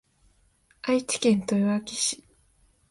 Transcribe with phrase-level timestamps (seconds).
[0.81, 2.23] 愛知県豊明市